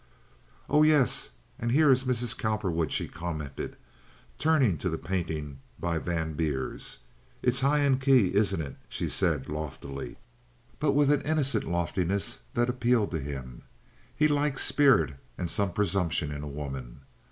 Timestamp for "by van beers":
5.79-6.97